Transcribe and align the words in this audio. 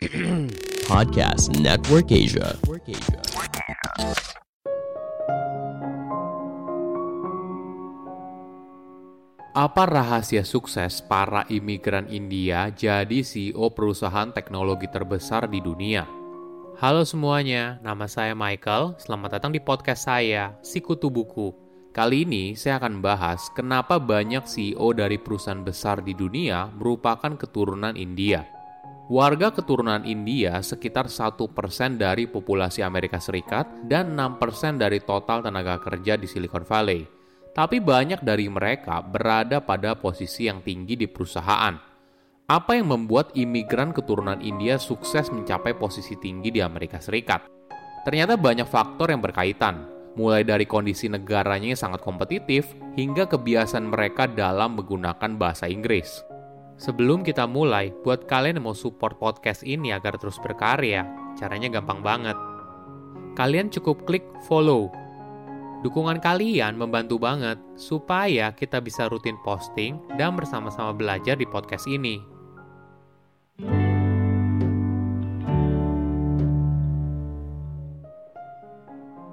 Podcast 0.88 1.60
Network 1.60 2.08
Asia. 2.08 2.56
Apa 9.52 9.84
rahasia 9.84 10.40
sukses 10.48 11.04
para 11.04 11.44
imigran 11.52 12.08
India 12.08 12.72
jadi 12.72 13.20
CEO 13.20 13.76
perusahaan 13.76 14.32
teknologi 14.32 14.88
terbesar 14.88 15.52
di 15.52 15.60
dunia? 15.60 16.08
Halo 16.80 17.04
semuanya, 17.04 17.76
nama 17.84 18.08
saya 18.08 18.32
Michael. 18.32 18.96
Selamat 18.96 19.36
datang 19.36 19.52
di 19.52 19.60
podcast 19.60 20.08
saya, 20.08 20.56
Sikutu 20.64 21.12
Buku. 21.12 21.52
Kali 21.92 22.24
ini 22.24 22.56
saya 22.56 22.80
akan 22.80 23.04
bahas 23.04 23.52
kenapa 23.52 24.00
banyak 24.00 24.48
CEO 24.48 24.96
dari 24.96 25.20
perusahaan 25.20 25.60
besar 25.60 26.00
di 26.00 26.16
dunia 26.16 26.72
merupakan 26.72 27.36
keturunan 27.36 27.92
India. 28.00 28.59
Warga 29.10 29.50
keturunan 29.50 30.06
India 30.06 30.62
sekitar 30.62 31.10
1% 31.10 31.34
dari 31.98 32.30
populasi 32.30 32.78
Amerika 32.86 33.18
Serikat 33.18 33.66
dan 33.90 34.14
6% 34.14 34.78
dari 34.78 35.02
total 35.02 35.42
tenaga 35.42 35.82
kerja 35.82 36.14
di 36.14 36.30
Silicon 36.30 36.62
Valley. 36.62 37.02
Tapi 37.50 37.82
banyak 37.82 38.22
dari 38.22 38.46
mereka 38.46 39.02
berada 39.02 39.58
pada 39.58 39.98
posisi 39.98 40.46
yang 40.46 40.62
tinggi 40.62 40.94
di 40.94 41.10
perusahaan. 41.10 41.74
Apa 42.46 42.78
yang 42.78 42.94
membuat 42.94 43.34
imigran 43.34 43.90
keturunan 43.90 44.38
India 44.38 44.78
sukses 44.78 45.26
mencapai 45.34 45.74
posisi 45.74 46.14
tinggi 46.14 46.54
di 46.54 46.62
Amerika 46.62 47.02
Serikat? 47.02 47.50
Ternyata 48.06 48.38
banyak 48.38 48.70
faktor 48.70 49.10
yang 49.10 49.26
berkaitan, 49.26 49.90
mulai 50.14 50.46
dari 50.46 50.70
kondisi 50.70 51.10
negaranya 51.10 51.74
yang 51.74 51.82
sangat 51.82 51.98
kompetitif 51.98 52.78
hingga 52.94 53.26
kebiasaan 53.26 53.90
mereka 53.90 54.30
dalam 54.30 54.78
menggunakan 54.78 55.34
bahasa 55.34 55.66
Inggris. 55.66 56.29
Sebelum 56.80 57.20
kita 57.20 57.44
mulai, 57.44 57.92
buat 57.92 58.24
kalian 58.24 58.56
yang 58.56 58.72
mau 58.72 58.72
support 58.72 59.20
podcast 59.20 59.60
ini 59.68 59.92
agar 59.92 60.16
terus 60.16 60.40
berkarya, 60.40 61.04
caranya 61.36 61.68
gampang 61.68 62.00
banget. 62.00 62.32
Kalian 63.36 63.68
cukup 63.68 64.08
klik 64.08 64.24
follow. 64.48 64.88
Dukungan 65.84 66.24
kalian 66.24 66.80
membantu 66.80 67.20
banget 67.20 67.60
supaya 67.76 68.56
kita 68.56 68.80
bisa 68.80 69.12
rutin 69.12 69.36
posting 69.44 70.00
dan 70.16 70.32
bersama-sama 70.32 70.96
belajar 70.96 71.36
di 71.36 71.44
podcast 71.44 71.84
ini. 71.84 72.16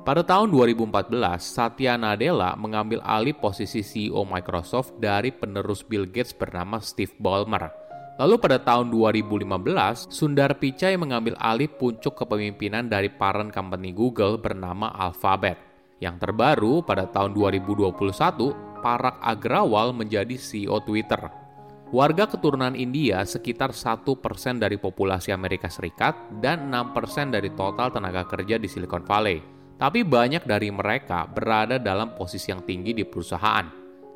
Pada 0.07 0.23
tahun 0.23 0.55
2014, 0.55 1.11
Satya 1.35 1.99
Nadella 1.99 2.55
mengambil 2.55 3.03
alih 3.03 3.35
posisi 3.35 3.83
CEO 3.83 4.23
Microsoft 4.23 4.95
dari 5.03 5.35
penerus 5.35 5.83
Bill 5.83 6.07
Gates 6.07 6.31
bernama 6.31 6.79
Steve 6.79 7.11
Ballmer. 7.19 7.67
Lalu 8.15 8.39
pada 8.39 8.55
tahun 8.55 8.87
2015, 8.87 10.07
Sundar 10.07 10.55
Pichai 10.63 10.95
mengambil 10.95 11.35
alih 11.35 11.67
puncuk 11.67 12.23
kepemimpinan 12.23 12.87
dari 12.87 13.11
parent 13.11 13.51
company 13.51 13.91
Google 13.91 14.39
bernama 14.39 14.95
Alphabet. 14.95 15.59
Yang 15.99 16.23
terbaru, 16.23 16.87
pada 16.87 17.03
tahun 17.11 17.35
2021, 17.35 18.79
Parag 18.79 19.19
Agrawal 19.19 19.91
menjadi 19.91 20.39
CEO 20.39 20.79
Twitter. 20.87 21.19
Warga 21.91 22.31
keturunan 22.31 22.79
India 22.79 23.27
sekitar 23.27 23.75
1% 23.75 24.07
dari 24.55 24.79
populasi 24.79 25.35
Amerika 25.35 25.67
Serikat 25.67 26.15
dan 26.39 26.71
6% 26.71 26.95
dari 27.27 27.51
total 27.51 27.91
tenaga 27.91 28.23
kerja 28.23 28.55
di 28.55 28.71
Silicon 28.71 29.03
Valley 29.03 29.56
tapi 29.77 30.01
banyak 30.01 30.43
dari 30.43 30.73
mereka 30.73 31.29
berada 31.29 31.77
dalam 31.77 32.17
posisi 32.17 32.49
yang 32.49 32.65
tinggi 32.65 32.97
di 32.97 33.05
perusahaan. 33.05 33.65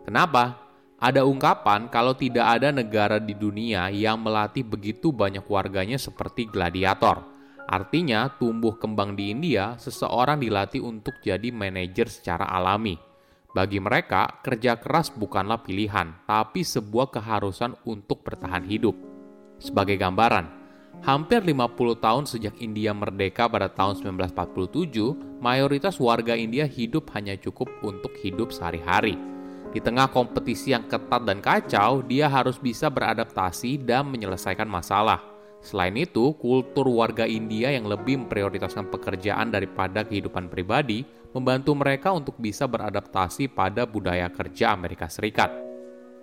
Kenapa? 0.02 0.70
Ada 1.02 1.26
ungkapan 1.26 1.90
kalau 1.90 2.14
tidak 2.14 2.46
ada 2.46 2.70
negara 2.70 3.18
di 3.18 3.34
dunia 3.34 3.90
yang 3.90 4.22
melatih 4.22 4.62
begitu 4.62 5.10
banyak 5.10 5.42
warganya 5.50 5.98
seperti 5.98 6.46
gladiator. 6.46 7.26
Artinya, 7.66 8.30
tumbuh 8.38 8.78
kembang 8.78 9.18
di 9.18 9.34
India, 9.34 9.80
seseorang 9.82 10.38
dilatih 10.38 10.86
untuk 10.86 11.18
jadi 11.24 11.50
manajer 11.50 12.06
secara 12.06 12.46
alami. 12.46 13.00
Bagi 13.56 13.82
mereka, 13.82 14.44
kerja 14.46 14.78
keras 14.78 15.10
bukanlah 15.10 15.64
pilihan, 15.66 16.22
tapi 16.30 16.62
sebuah 16.62 17.10
keharusan 17.10 17.74
untuk 17.88 18.22
bertahan 18.22 18.68
hidup. 18.68 18.94
Sebagai 19.58 19.98
gambaran, 19.98 20.61
Hampir 21.02 21.42
50 21.42 21.98
tahun 21.98 22.30
sejak 22.30 22.62
India 22.62 22.94
merdeka 22.94 23.50
pada 23.50 23.66
tahun 23.66 23.98
1947, 23.98 25.42
mayoritas 25.42 25.98
warga 25.98 26.38
India 26.38 26.70
hidup 26.70 27.10
hanya 27.18 27.34
cukup 27.42 27.74
untuk 27.82 28.14
hidup 28.22 28.54
sehari-hari. 28.54 29.18
Di 29.74 29.82
tengah 29.82 30.14
kompetisi 30.14 30.78
yang 30.78 30.86
ketat 30.86 31.26
dan 31.26 31.42
kacau, 31.42 32.06
dia 32.06 32.30
harus 32.30 32.62
bisa 32.62 32.94
beradaptasi 32.94 33.82
dan 33.82 34.14
menyelesaikan 34.14 34.70
masalah. 34.70 35.26
Selain 35.66 35.98
itu, 35.98 36.38
kultur 36.38 36.86
warga 36.94 37.26
India 37.26 37.74
yang 37.74 37.90
lebih 37.90 38.22
memprioritaskan 38.22 38.94
pekerjaan 38.94 39.50
daripada 39.50 40.06
kehidupan 40.06 40.54
pribadi 40.54 41.02
membantu 41.34 41.74
mereka 41.74 42.14
untuk 42.14 42.38
bisa 42.38 42.70
beradaptasi 42.70 43.50
pada 43.50 43.90
budaya 43.90 44.30
kerja 44.30 44.78
Amerika 44.78 45.10
Serikat. 45.10 45.50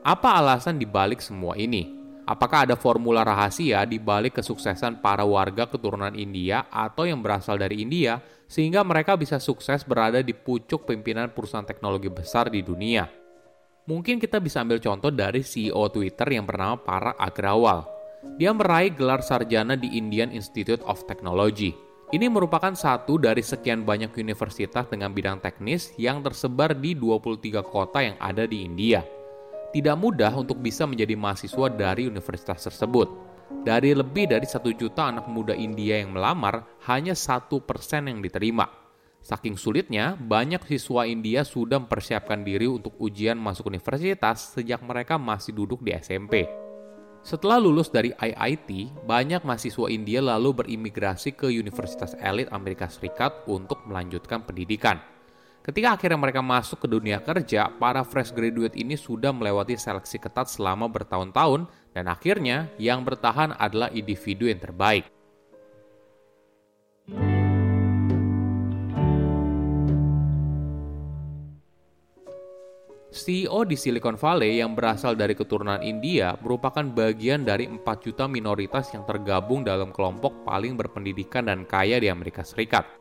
Apa 0.06 0.38
alasan 0.38 0.78
dibalik 0.78 1.18
semua 1.18 1.58
ini? 1.58 1.97
Apakah 2.28 2.68
ada 2.68 2.76
formula 2.76 3.24
rahasia 3.24 3.88
di 3.88 3.96
balik 3.96 4.36
kesuksesan 4.36 5.00
para 5.00 5.24
warga 5.24 5.64
keturunan 5.64 6.12
India 6.12 6.68
atau 6.68 7.08
yang 7.08 7.24
berasal 7.24 7.56
dari 7.56 7.80
India 7.80 8.20
sehingga 8.44 8.84
mereka 8.84 9.16
bisa 9.16 9.40
sukses 9.40 9.80
berada 9.80 10.20
di 10.20 10.36
pucuk 10.36 10.84
pimpinan 10.84 11.32
perusahaan 11.32 11.64
teknologi 11.64 12.12
besar 12.12 12.52
di 12.52 12.60
dunia? 12.60 13.08
Mungkin 13.88 14.20
kita 14.20 14.44
bisa 14.44 14.60
ambil 14.60 14.76
contoh 14.76 15.08
dari 15.08 15.40
CEO 15.40 15.88
Twitter 15.88 16.28
yang 16.28 16.44
bernama 16.44 16.76
Parag 16.76 17.16
Agrawal. 17.16 17.88
Dia 18.36 18.52
meraih 18.52 18.92
gelar 18.92 19.24
sarjana 19.24 19.72
di 19.72 19.96
Indian 19.96 20.28
Institute 20.28 20.84
of 20.84 21.08
Technology. 21.08 21.72
Ini 22.12 22.28
merupakan 22.28 22.76
satu 22.76 23.16
dari 23.16 23.40
sekian 23.40 23.88
banyak 23.88 24.12
universitas 24.20 24.84
dengan 24.92 25.16
bidang 25.16 25.40
teknis 25.40 25.96
yang 25.96 26.20
tersebar 26.20 26.76
di 26.76 26.92
23 26.92 27.64
kota 27.64 28.04
yang 28.04 28.20
ada 28.20 28.44
di 28.44 28.68
India 28.68 29.00
tidak 29.72 29.96
mudah 30.00 30.32
untuk 30.32 30.58
bisa 30.58 30.88
menjadi 30.88 31.12
mahasiswa 31.14 31.66
dari 31.68 32.08
universitas 32.08 32.64
tersebut. 32.64 33.08
Dari 33.64 33.96
lebih 33.96 34.28
dari 34.28 34.44
satu 34.44 34.72
juta 34.72 35.08
anak 35.08 35.28
muda 35.28 35.56
India 35.56 36.00
yang 36.00 36.12
melamar, 36.12 36.64
hanya 36.88 37.16
satu 37.16 37.60
persen 37.64 38.08
yang 38.08 38.20
diterima. 38.20 38.68
Saking 39.24 39.58
sulitnya, 39.60 40.14
banyak 40.16 40.62
siswa 40.64 41.04
India 41.04 41.42
sudah 41.44 41.82
mempersiapkan 41.82 42.40
diri 42.46 42.64
untuk 42.64 42.96
ujian 42.96 43.36
masuk 43.36 43.68
universitas 43.68 44.56
sejak 44.56 44.80
mereka 44.80 45.20
masih 45.20 45.52
duduk 45.52 45.84
di 45.84 45.92
SMP. 45.92 46.48
Setelah 47.26 47.58
lulus 47.60 47.90
dari 47.90 48.14
IIT, 48.14 49.04
banyak 49.04 49.42
mahasiswa 49.42 49.90
India 49.90 50.22
lalu 50.22 50.64
berimigrasi 50.64 51.34
ke 51.34 51.50
universitas 51.50 52.14
elit 52.22 52.48
Amerika 52.54 52.86
Serikat 52.88 53.44
untuk 53.50 53.84
melanjutkan 53.84 54.46
pendidikan. 54.46 55.17
Ketika 55.68 56.00
akhirnya 56.00 56.16
mereka 56.16 56.40
masuk 56.40 56.80
ke 56.80 56.88
dunia 56.88 57.20
kerja, 57.20 57.68
para 57.68 58.00
fresh 58.00 58.32
graduate 58.32 58.72
ini 58.72 58.96
sudah 58.96 59.36
melewati 59.36 59.76
seleksi 59.76 60.16
ketat 60.16 60.48
selama 60.48 60.88
bertahun-tahun 60.88 61.68
dan 61.92 62.08
akhirnya 62.08 62.72
yang 62.80 63.04
bertahan 63.04 63.52
adalah 63.52 63.92
individu 63.92 64.48
yang 64.48 64.56
terbaik. 64.56 65.04
CEO 73.12 73.60
di 73.68 73.76
Silicon 73.76 74.16
Valley 74.16 74.64
yang 74.64 74.72
berasal 74.72 75.20
dari 75.20 75.36
keturunan 75.36 75.84
India 75.84 76.32
merupakan 76.40 76.80
bagian 76.80 77.44
dari 77.44 77.68
4 77.68 77.84
juta 78.00 78.24
minoritas 78.24 78.88
yang 78.96 79.04
tergabung 79.04 79.68
dalam 79.68 79.92
kelompok 79.92 80.48
paling 80.48 80.80
berpendidikan 80.80 81.44
dan 81.44 81.68
kaya 81.68 82.00
di 82.00 82.08
Amerika 82.08 82.40
Serikat. 82.40 82.97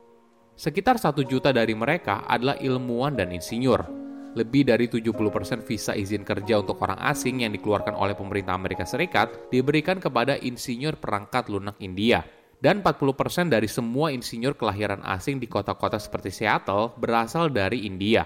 Sekitar 0.58 0.98
satu 0.98 1.22
juta 1.22 1.54
dari 1.54 1.78
mereka 1.78 2.26
adalah 2.26 2.58
ilmuwan 2.58 3.14
dan 3.14 3.30
insinyur. 3.30 3.86
Lebih 4.34 4.66
dari 4.66 4.90
70% 4.90 5.62
visa 5.62 5.94
izin 5.94 6.26
kerja 6.26 6.58
untuk 6.58 6.82
orang 6.82 6.98
asing 6.98 7.46
yang 7.46 7.54
dikeluarkan 7.54 7.94
oleh 7.94 8.18
pemerintah 8.18 8.58
Amerika 8.58 8.82
Serikat 8.82 9.54
diberikan 9.54 10.02
kepada 10.02 10.34
insinyur 10.34 10.98
perangkat 10.98 11.54
lunak 11.54 11.78
India. 11.78 12.26
Dan 12.58 12.82
40% 12.82 13.54
dari 13.54 13.70
semua 13.70 14.10
insinyur 14.10 14.58
kelahiran 14.58 15.06
asing 15.06 15.38
di 15.38 15.46
kota-kota 15.46 16.02
seperti 16.02 16.34
Seattle 16.34 16.90
berasal 16.98 17.54
dari 17.54 17.86
India. 17.86 18.26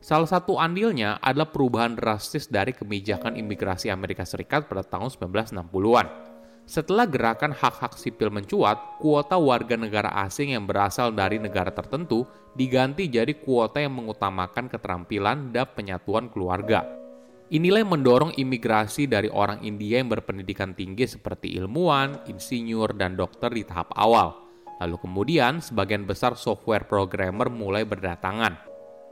Salah 0.00 0.24
satu 0.24 0.56
andilnya 0.56 1.20
adalah 1.20 1.52
perubahan 1.52 1.92
drastis 1.92 2.48
dari 2.48 2.72
kebijakan 2.72 3.36
imigrasi 3.36 3.92
Amerika 3.92 4.24
Serikat 4.24 4.72
pada 4.72 4.88
tahun 4.88 5.12
1960-an. 5.12 6.37
Setelah 6.68 7.08
gerakan 7.08 7.56
hak-hak 7.56 7.96
sipil 7.96 8.28
mencuat, 8.28 9.00
kuota 9.00 9.40
warga 9.40 9.72
negara 9.72 10.12
asing 10.28 10.52
yang 10.52 10.68
berasal 10.68 11.08
dari 11.16 11.40
negara 11.40 11.72
tertentu 11.72 12.28
diganti 12.52 13.08
jadi 13.08 13.32
kuota 13.40 13.80
yang 13.80 13.96
mengutamakan 13.96 14.68
keterampilan 14.68 15.48
dan 15.48 15.64
penyatuan 15.72 16.28
keluarga. 16.28 16.84
Inilah 17.48 17.80
yang 17.80 17.96
mendorong 17.96 18.36
imigrasi 18.36 19.08
dari 19.08 19.32
orang 19.32 19.64
India 19.64 20.04
yang 20.04 20.12
berpendidikan 20.12 20.76
tinggi 20.76 21.08
seperti 21.08 21.56
ilmuwan, 21.56 22.28
insinyur, 22.28 22.92
dan 23.00 23.16
dokter 23.16 23.48
di 23.48 23.64
tahap 23.64 23.88
awal. 23.96 24.36
Lalu 24.84 25.00
kemudian, 25.00 25.64
sebagian 25.64 26.04
besar 26.04 26.36
software 26.36 26.84
programmer 26.84 27.48
mulai 27.48 27.88
berdatangan. 27.88 28.60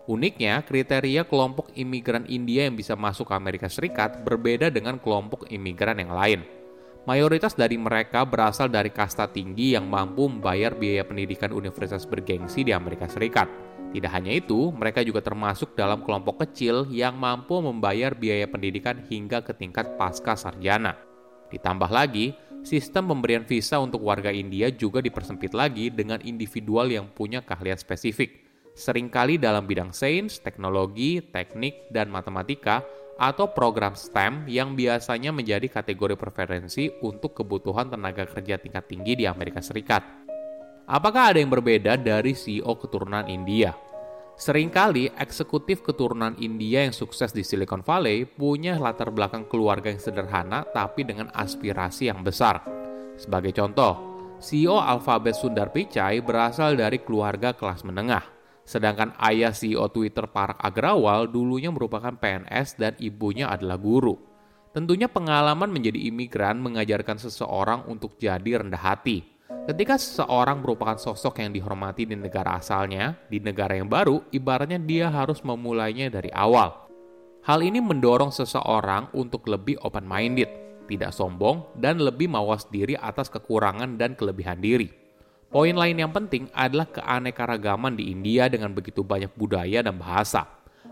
Uniknya, 0.04 0.60
kriteria 0.60 1.24
kelompok 1.24 1.72
imigran 1.72 2.28
India 2.28 2.68
yang 2.68 2.76
bisa 2.76 2.92
masuk 3.00 3.32
ke 3.32 3.34
Amerika 3.34 3.72
Serikat 3.72 4.20
berbeda 4.28 4.68
dengan 4.68 5.00
kelompok 5.00 5.48
imigran 5.48 6.04
yang 6.04 6.12
lain 6.12 6.55
Mayoritas 7.06 7.54
dari 7.54 7.78
mereka 7.78 8.26
berasal 8.26 8.66
dari 8.66 8.90
kasta 8.90 9.30
tinggi 9.30 9.78
yang 9.78 9.86
mampu 9.86 10.26
membayar 10.26 10.74
biaya 10.74 11.06
pendidikan 11.06 11.54
universitas 11.54 12.02
bergengsi 12.02 12.66
di 12.66 12.74
Amerika 12.74 13.06
Serikat. 13.06 13.46
Tidak 13.94 14.10
hanya 14.10 14.34
itu, 14.34 14.74
mereka 14.74 15.06
juga 15.06 15.22
termasuk 15.22 15.78
dalam 15.78 16.02
kelompok 16.02 16.42
kecil 16.42 16.82
yang 16.90 17.14
mampu 17.14 17.62
membayar 17.62 18.10
biaya 18.10 18.50
pendidikan 18.50 19.06
hingga 19.06 19.38
ke 19.38 19.54
tingkat 19.54 19.94
pasca 19.94 20.34
sarjana. 20.34 20.98
Ditambah 21.54 21.94
lagi, 21.94 22.34
sistem 22.66 23.14
pemberian 23.14 23.46
visa 23.46 23.78
untuk 23.78 24.02
warga 24.02 24.34
India 24.34 24.66
juga 24.74 24.98
dipersempit 24.98 25.54
lagi 25.54 25.94
dengan 25.94 26.18
individual 26.26 26.90
yang 26.90 27.06
punya 27.14 27.38
keahlian 27.38 27.78
spesifik. 27.78 28.42
Seringkali 28.74 29.38
dalam 29.38 29.62
bidang 29.70 29.94
sains, 29.94 30.42
teknologi, 30.42 31.22
teknik, 31.22 31.86
dan 31.94 32.10
matematika, 32.10 32.82
atau 33.16 33.48
program 33.48 33.96
STEM 33.96 34.44
yang 34.48 34.76
biasanya 34.76 35.32
menjadi 35.32 35.68
kategori 35.72 36.16
preferensi 36.20 36.92
untuk 37.00 37.32
kebutuhan 37.32 37.88
tenaga 37.88 38.28
kerja 38.28 38.60
tingkat 38.60 38.84
tinggi 38.88 39.16
di 39.16 39.24
Amerika 39.24 39.64
Serikat. 39.64 40.04
Apakah 40.86 41.34
ada 41.34 41.42
yang 41.42 41.50
berbeda 41.50 41.98
dari 41.98 42.36
CEO 42.36 42.76
keturunan 42.78 43.26
India? 43.26 43.74
Seringkali 44.36 45.16
eksekutif 45.16 45.80
keturunan 45.80 46.36
India 46.36 46.84
yang 46.84 46.92
sukses 46.92 47.32
di 47.32 47.40
Silicon 47.40 47.80
Valley 47.80 48.28
punya 48.28 48.76
latar 48.76 49.08
belakang 49.08 49.48
keluarga 49.48 49.88
yang 49.88 49.98
sederhana 49.98 50.68
tapi 50.76 51.08
dengan 51.08 51.32
aspirasi 51.32 52.12
yang 52.12 52.20
besar. 52.20 52.60
Sebagai 53.16 53.56
contoh, 53.56 53.96
CEO 54.36 54.76
Alphabet 54.76 55.32
Sundar 55.32 55.72
Pichai 55.72 56.20
berasal 56.20 56.76
dari 56.76 57.00
keluarga 57.00 57.56
kelas 57.56 57.80
menengah. 57.80 58.35
Sedangkan 58.66 59.14
ayah 59.22 59.54
CEO 59.54 59.86
Twitter 59.94 60.26
Parag 60.26 60.58
Agrawal 60.58 61.30
dulunya 61.30 61.70
merupakan 61.70 62.10
PNS 62.10 62.74
dan 62.74 62.98
ibunya 62.98 63.46
adalah 63.46 63.78
guru. 63.78 64.18
Tentunya 64.74 65.06
pengalaman 65.06 65.70
menjadi 65.70 65.96
imigran 66.10 66.58
mengajarkan 66.60 67.16
seseorang 67.16 67.86
untuk 67.86 68.18
jadi 68.18 68.60
rendah 68.60 68.82
hati. 68.82 69.22
Ketika 69.70 69.94
seseorang 69.94 70.60
merupakan 70.60 70.98
sosok 70.98 71.38
yang 71.38 71.54
dihormati 71.54 72.10
di 72.10 72.18
negara 72.18 72.58
asalnya, 72.58 73.14
di 73.30 73.38
negara 73.38 73.78
yang 73.78 73.86
baru, 73.86 74.26
ibaratnya 74.34 74.82
dia 74.82 75.08
harus 75.14 75.40
memulainya 75.46 76.10
dari 76.10 76.28
awal. 76.34 76.90
Hal 77.46 77.62
ini 77.62 77.78
mendorong 77.78 78.34
seseorang 78.34 79.14
untuk 79.14 79.46
lebih 79.46 79.78
open-minded, 79.86 80.50
tidak 80.90 81.14
sombong, 81.14 81.70
dan 81.78 82.02
lebih 82.02 82.26
mawas 82.26 82.66
diri 82.66 82.98
atas 82.98 83.30
kekurangan 83.30 83.94
dan 83.94 84.18
kelebihan 84.18 84.58
diri. 84.58 85.05
Poin 85.46 85.72
lain 85.78 85.94
yang 85.94 86.10
penting 86.10 86.50
adalah 86.50 86.90
keanekaragaman 86.90 87.94
di 87.94 88.10
India 88.10 88.50
dengan 88.50 88.74
begitu 88.74 89.06
banyak 89.06 89.30
budaya 89.38 89.78
dan 89.78 89.94
bahasa. 89.94 90.42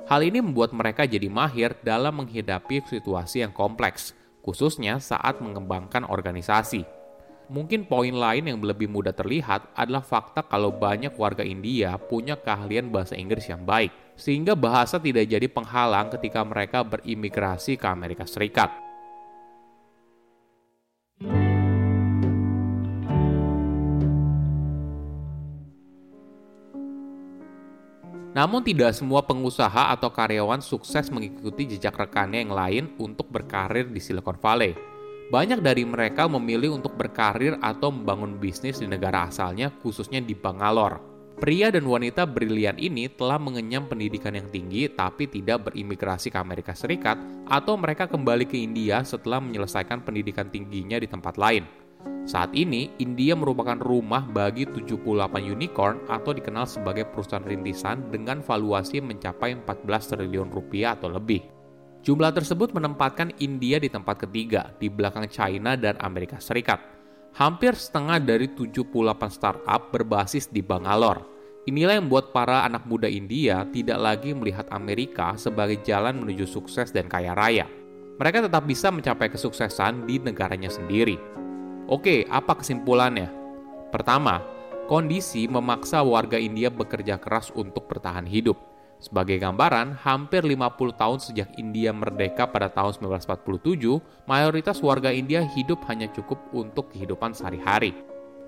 Hal 0.06 0.23
ini 0.23 0.39
membuat 0.39 0.71
mereka 0.71 1.09
jadi 1.09 1.27
mahir 1.27 1.75
dalam 1.83 2.23
menghadapi 2.23 2.87
situasi 2.87 3.43
yang 3.43 3.51
kompleks, 3.51 4.15
khususnya 4.47 5.03
saat 5.03 5.43
mengembangkan 5.43 6.06
organisasi. 6.06 6.87
Mungkin 7.51 7.85
poin 7.91 8.15
lain 8.15 8.49
yang 8.49 8.61
lebih 8.62 8.89
mudah 8.89 9.12
terlihat 9.12 9.75
adalah 9.75 10.01
fakta 10.01 10.47
kalau 10.47 10.73
banyak 10.73 11.12
warga 11.19 11.45
India 11.45 11.99
punya 11.99 12.39
keahlian 12.39 12.89
bahasa 12.89 13.19
Inggris 13.19 13.51
yang 13.51 13.67
baik, 13.67 13.91
sehingga 14.15 14.55
bahasa 14.55 15.03
tidak 15.03 15.29
jadi 15.29 15.51
penghalang 15.51 16.15
ketika 16.15 16.41
mereka 16.47 16.87
berimigrasi 16.87 17.75
ke 17.77 17.87
Amerika 17.91 18.25
Serikat. 18.25 18.84
Namun 28.35 28.67
tidak 28.67 28.99
semua 28.99 29.23
pengusaha 29.23 29.95
atau 29.95 30.11
karyawan 30.11 30.59
sukses 30.59 31.07
mengikuti 31.15 31.71
jejak 31.71 31.95
rekannya 31.95 32.43
yang 32.43 32.51
lain 32.51 32.85
untuk 32.99 33.31
berkarir 33.31 33.87
di 33.87 34.03
Silicon 34.03 34.35
Valley. 34.43 34.75
Banyak 35.31 35.63
dari 35.63 35.87
mereka 35.87 36.27
memilih 36.27 36.75
untuk 36.75 36.99
berkarir 36.99 37.57
atau 37.63 37.95
membangun 37.95 38.37
bisnis 38.37 38.83
di 38.83 38.91
negara 38.91 39.31
asalnya, 39.31 39.71
khususnya 39.81 40.19
di 40.19 40.35
Bangalore. 40.35 41.15
Pria 41.35 41.71
dan 41.71 41.87
wanita 41.87 42.27
brilian 42.31 42.79
ini 42.79 43.11
telah 43.11 43.43
mengenyam 43.43 43.91
pendidikan 43.91 44.39
yang 44.39 44.47
tinggi 44.55 44.87
tapi 44.87 45.27
tidak 45.27 45.71
berimigrasi 45.71 46.31
ke 46.31 46.39
Amerika 46.39 46.79
Serikat 46.79 47.19
atau 47.51 47.75
mereka 47.75 48.07
kembali 48.07 48.47
ke 48.47 48.55
India 48.55 49.03
setelah 49.03 49.43
menyelesaikan 49.43 50.07
pendidikan 50.07 50.47
tingginya 50.47 50.95
di 50.99 51.11
tempat 51.11 51.35
lain. 51.35 51.84
Saat 52.25 52.56
ini, 52.56 52.89
India 53.05 53.37
merupakan 53.37 53.77
rumah 53.77 54.25
bagi 54.25 54.65
78 54.65 55.45
unicorn 55.45 56.09
atau 56.09 56.33
dikenal 56.33 56.65
sebagai 56.65 57.05
perusahaan 57.12 57.45
rintisan 57.45 58.09
dengan 58.09 58.41
valuasi 58.41 59.05
mencapai 59.05 59.61
14 59.61 60.17
triliun 60.17 60.49
rupiah 60.49 60.97
atau 60.97 61.12
lebih. 61.12 61.45
Jumlah 62.05 62.33
tersebut 62.33 62.73
menempatkan 62.73 63.33
India 63.41 63.77
di 63.81 63.93
tempat 63.93 64.25
ketiga, 64.25 64.73
di 64.77 64.89
belakang 64.89 65.29
China 65.29 65.77
dan 65.77 66.01
Amerika 66.01 66.41
Serikat. 66.41 66.81
Hampir 67.37 67.77
setengah 67.77 68.21
dari 68.21 68.53
78 68.53 68.89
startup 69.29 69.93
berbasis 69.93 70.49
di 70.49 70.65
Bangalore. 70.65 71.25
Inilah 71.65 71.97
yang 71.97 72.09
membuat 72.09 72.33
para 72.33 72.65
anak 72.65 72.85
muda 72.85 73.09
India 73.09 73.65
tidak 73.73 73.97
lagi 73.97 74.37
melihat 74.37 74.69
Amerika 74.69 75.33
sebagai 75.41 75.81
jalan 75.81 76.21
menuju 76.21 76.45
sukses 76.45 76.93
dan 76.93 77.09
kaya 77.09 77.33
raya. 77.33 77.65
Mereka 78.21 78.47
tetap 78.49 78.69
bisa 78.69 78.93
mencapai 78.93 79.33
kesuksesan 79.33 80.05
di 80.05 80.21
negaranya 80.21 80.69
sendiri. 80.69 81.17
Oke, 81.85 82.25
apa 82.33 82.57
kesimpulannya? 82.57 83.29
Pertama, 83.93 84.41
kondisi 84.89 85.45
memaksa 85.45 86.01
warga 86.01 86.41
India 86.41 86.73
bekerja 86.73 87.21
keras 87.21 87.53
untuk 87.53 87.85
bertahan 87.85 88.25
hidup. 88.25 88.57
Sebagai 89.05 89.37
gambaran, 89.37 90.01
hampir 90.01 90.49
50 90.49 90.97
tahun 90.97 91.21
sejak 91.21 91.61
India 91.61 91.93
merdeka 91.93 92.49
pada 92.49 92.73
tahun 92.73 92.97
1947, 93.05 94.01
mayoritas 94.25 94.81
warga 94.81 95.13
India 95.13 95.45
hidup 95.45 95.85
hanya 95.93 96.09
cukup 96.09 96.41
untuk 96.57 96.89
kehidupan 96.89 97.37
sehari-hari. 97.37 97.93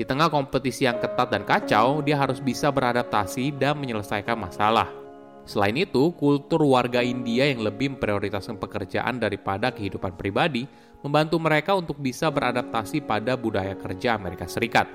Di 0.01 0.09
tengah 0.09 0.33
kompetisi 0.33 0.89
yang 0.89 0.97
ketat 0.97 1.29
dan 1.29 1.45
kacau, 1.45 2.01
dia 2.01 2.17
harus 2.17 2.41
bisa 2.41 2.73
beradaptasi 2.73 3.53
dan 3.61 3.77
menyelesaikan 3.77 4.41
masalah. 4.41 5.06
Selain 5.47 5.79
itu, 5.79 6.11
kultur 6.19 6.67
warga 6.67 6.99
India 6.99 7.47
yang 7.47 7.63
lebih 7.63 7.95
memprioritaskan 7.95 8.59
pekerjaan 8.59 9.23
daripada 9.23 9.71
kehidupan 9.71 10.19
pribadi 10.19 10.67
membantu 11.07 11.39
mereka 11.39 11.79
untuk 11.79 12.03
bisa 12.03 12.27
beradaptasi 12.35 13.07
pada 13.07 13.39
budaya 13.39 13.79
kerja 13.79 14.19
Amerika 14.19 14.51
Serikat. 14.51 14.91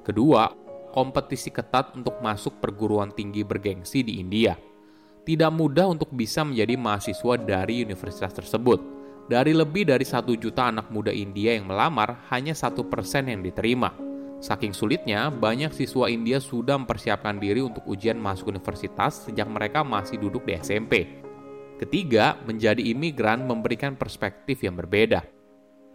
Kedua, 0.00 0.48
kompetisi 0.88 1.52
ketat 1.52 1.92
untuk 1.92 2.16
masuk 2.24 2.64
perguruan 2.64 3.12
tinggi 3.12 3.44
bergengsi 3.44 4.00
di 4.00 4.24
India. 4.24 4.56
Tidak 5.24 5.52
mudah 5.52 5.92
untuk 5.92 6.08
bisa 6.16 6.44
menjadi 6.48 6.80
mahasiswa 6.80 7.34
dari 7.36 7.84
universitas 7.84 8.32
tersebut. 8.32 8.80
Dari 9.28 9.52
lebih 9.52 9.88
dari 9.88 10.04
satu 10.04 10.36
juta 10.36 10.68
anak 10.68 10.92
muda 10.92 11.12
India 11.12 11.56
yang 11.56 11.68
melamar, 11.68 12.24
hanya 12.32 12.56
satu 12.56 12.88
persen 12.88 13.28
yang 13.28 13.40
diterima. 13.40 13.92
Saking 14.44 14.76
sulitnya, 14.76 15.32
banyak 15.32 15.72
siswa 15.72 16.04
India 16.12 16.36
sudah 16.36 16.76
mempersiapkan 16.76 17.40
diri 17.40 17.64
untuk 17.64 17.80
ujian 17.88 18.20
masuk 18.20 18.52
universitas 18.52 19.24
sejak 19.24 19.48
mereka 19.48 19.80
masih 19.80 20.20
duduk 20.20 20.44
di 20.44 20.52
SMP. 20.60 21.24
Ketiga, 21.80 22.36
menjadi 22.44 22.84
imigran 22.84 23.48
memberikan 23.48 23.96
perspektif 23.96 24.60
yang 24.60 24.76
berbeda. 24.76 25.24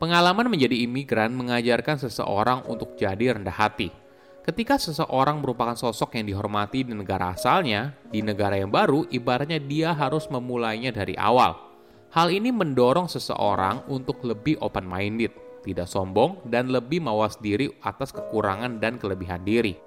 Pengalaman 0.02 0.50
menjadi 0.50 0.82
imigran 0.82 1.30
mengajarkan 1.38 2.02
seseorang 2.02 2.66
untuk 2.66 2.98
jadi 2.98 3.38
rendah 3.38 3.54
hati. 3.54 3.94
Ketika 4.42 4.82
seseorang 4.82 5.46
merupakan 5.46 5.78
sosok 5.78 6.18
yang 6.18 6.26
dihormati 6.26 6.82
di 6.82 6.98
negara 6.98 7.38
asalnya, 7.38 7.94
di 8.10 8.26
negara 8.26 8.58
yang 8.58 8.74
baru, 8.74 9.06
ibaratnya 9.14 9.62
dia 9.62 9.94
harus 9.94 10.26
memulainya 10.26 10.90
dari 10.90 11.14
awal. 11.22 11.54
Hal 12.18 12.34
ini 12.34 12.50
mendorong 12.50 13.06
seseorang 13.06 13.86
untuk 13.94 14.26
lebih 14.26 14.58
open-minded, 14.58 15.30
tidak 15.62 15.88
sombong, 15.92 16.40
dan 16.48 16.72
lebih 16.72 17.04
mawas 17.04 17.36
diri 17.38 17.70
atas 17.84 18.16
kekurangan 18.16 18.80
dan 18.80 18.96
kelebihan 18.96 19.44
diri. 19.44 19.78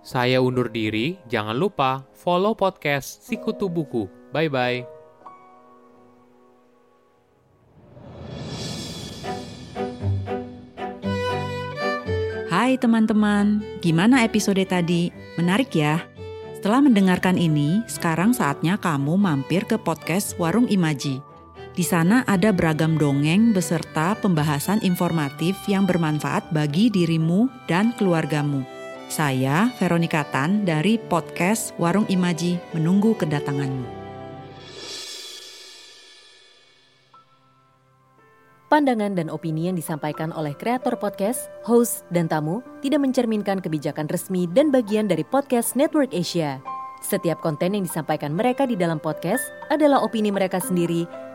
Saya 0.00 0.40
undur 0.40 0.72
diri, 0.72 1.20
jangan 1.28 1.54
lupa 1.54 2.08
follow 2.16 2.56
podcast 2.56 3.20
Sikutu 3.24 3.68
Buku. 3.68 4.08
Bye-bye. 4.32 5.00
Hai 12.50 12.74
teman-teman, 12.80 13.62
gimana 13.84 14.24
episode 14.24 14.62
tadi? 14.66 15.12
Menarik 15.38 15.70
ya? 15.76 16.02
Setelah 16.60 16.84
mendengarkan 16.84 17.40
ini, 17.40 17.80
sekarang 17.88 18.36
saatnya 18.36 18.76
kamu 18.76 19.16
mampir 19.16 19.64
ke 19.64 19.80
podcast 19.80 20.36
Warung 20.36 20.68
Imaji. 20.68 21.29
Di 21.70 21.86
sana 21.86 22.26
ada 22.26 22.50
beragam 22.50 22.98
dongeng 22.98 23.54
beserta 23.54 24.18
pembahasan 24.18 24.82
informatif 24.82 25.54
yang 25.70 25.86
bermanfaat 25.86 26.50
bagi 26.50 26.90
dirimu 26.90 27.46
dan 27.70 27.94
keluargamu. 27.94 28.66
Saya, 29.06 29.70
Veronika 29.78 30.26
Tan 30.26 30.66
dari 30.66 30.98
podcast 30.98 31.70
Warung 31.78 32.10
Imaji, 32.10 32.58
menunggu 32.74 33.14
kedatanganmu. 33.14 34.02
Pandangan 38.66 39.18
dan 39.18 39.30
opini 39.30 39.66
yang 39.66 39.74
disampaikan 39.74 40.30
oleh 40.30 40.54
kreator 40.54 40.94
podcast, 40.98 41.50
host, 41.66 42.06
dan 42.10 42.30
tamu 42.30 42.62
tidak 42.82 43.02
mencerminkan 43.02 43.58
kebijakan 43.58 44.10
resmi 44.10 44.46
dan 44.50 44.70
bagian 44.74 45.10
dari 45.10 45.22
podcast 45.26 45.74
Network 45.74 46.14
Asia. 46.14 46.62
Setiap 47.02 47.42
konten 47.42 47.74
yang 47.74 47.82
disampaikan 47.86 48.30
mereka 48.30 48.66
di 48.70 48.78
dalam 48.78 49.02
podcast 49.02 49.42
adalah 49.74 49.98
opini 50.02 50.30
mereka 50.30 50.62
sendiri 50.62 51.29